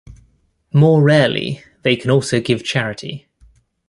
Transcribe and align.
More 0.73 1.03
rarely, 1.03 1.63
they 1.83 1.95
can 1.95 2.09
also 2.09 2.39
give 2.41 2.63
charity. 2.65 3.27